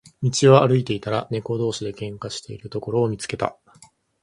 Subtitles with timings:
[0.23, 3.55] 道を歩いていたら、猫同士で喧嘩をしているところを見つけた。